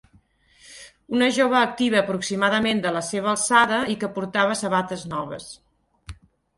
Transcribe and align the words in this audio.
Una 1.17 1.27
jove 1.35 1.59
activa 1.59 2.01
aproximadament 2.01 2.83
de 2.87 2.95
la 2.97 3.05
seva 3.11 3.31
alçada 3.35 3.81
i 3.97 4.01
que 4.01 4.13
portava 4.19 4.61
sabates 4.67 5.09
noves. 5.17 5.51